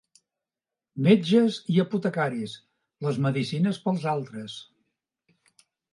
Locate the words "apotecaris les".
1.83-3.19